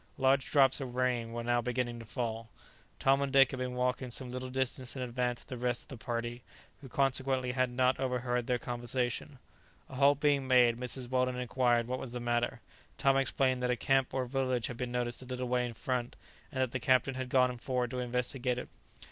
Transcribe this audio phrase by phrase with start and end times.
[0.17, 2.49] Large drops of rain were now beginning to fall.
[2.97, 5.87] Tom and Dick had been walking some little distance in advance of the rest of
[5.89, 6.41] the party,
[6.81, 9.37] who consequently had not overheard their conversation.
[9.89, 11.07] A halt being made, Mrs.
[11.07, 12.61] Weldon inquired what was the matter.
[12.97, 16.15] Tom explained that a camp or village had been noticed a little way in front,
[16.51, 18.69] and that the captain had gone forward to investigate it.